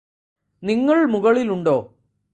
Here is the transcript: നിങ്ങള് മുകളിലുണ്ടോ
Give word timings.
നിങ്ങള് 0.63 1.05
മുകളിലുണ്ടോ 1.07 1.77